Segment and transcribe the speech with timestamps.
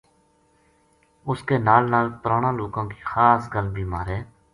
[1.29, 4.17] اس کے نال نال پرانا لوکاں کی خاص گل بھی مھارے